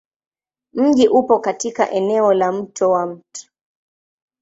Mji 0.73 1.07
upo 1.07 1.39
katika 1.39 1.91
eneo 1.91 2.33
la 2.33 2.51
Mto 2.51 2.91
wa 2.91 3.05
Mt. 3.05 3.49